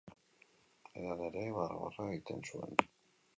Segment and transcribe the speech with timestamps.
[1.01, 2.75] Edan ere, barra-barra egiten zuen.